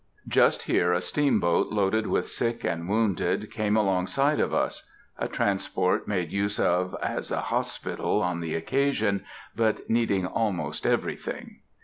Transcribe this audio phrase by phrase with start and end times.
[0.27, 4.89] Just here a steamboat, loaded with sick and wounded, came along side of us;
[5.19, 9.23] a transport, made use of as a hospital on the occasion,
[9.55, 11.57] but needing almost everything.